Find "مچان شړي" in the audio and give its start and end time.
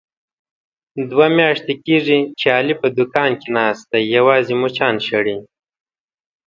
4.61-5.37